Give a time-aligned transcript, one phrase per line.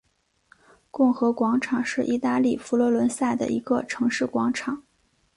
[0.89, 4.81] 共和广场是意大利佛罗伦萨的一个城市广场。